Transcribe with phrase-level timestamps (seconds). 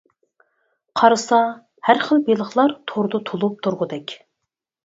[1.01, 1.39] قارىسا،
[1.89, 4.17] ھەر خىل بېلىقلار توردا تولۇپ تۇرغۇدەك.